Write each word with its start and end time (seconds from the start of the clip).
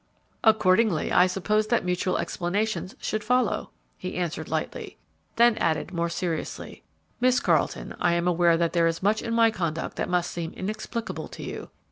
"Accordingly, 0.43 1.11
I 1.11 1.27
suppose 1.27 1.67
that 1.67 1.85
mutual 1.85 2.17
explanations 2.17 2.95
should 2.99 3.23
follow," 3.23 3.69
he 3.99 4.15
answered, 4.15 4.49
lightly. 4.49 4.97
Then 5.35 5.59
added, 5.59 5.93
more 5.93 6.09
seriously, 6.09 6.81
"Miss 7.19 7.39
Carleton, 7.39 7.95
I 7.99 8.13
am 8.15 8.27
aware 8.27 8.57
that 8.57 8.73
there 8.73 8.87
is 8.87 9.03
much 9.03 9.21
in 9.21 9.35
my 9.35 9.51
conduct 9.51 9.97
that 9.97 10.09
must 10.09 10.31
seem 10.31 10.53
inexplicable 10.53 11.27
to 11.27 11.43
you. 11.43 11.69